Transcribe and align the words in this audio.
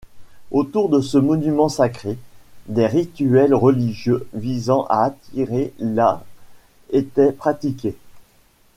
Autour 0.49 0.89
de 0.89 0.99
ce 0.99 1.19
monument 1.19 1.69
sacré, 1.69 2.17
des 2.65 2.87
rituels 2.87 3.53
religieux 3.53 4.27
visant 4.33 4.87
à 4.89 5.03
attirer 5.03 5.75
la 5.77 6.25
étaient 6.89 7.31
pratiqués. 7.31 7.95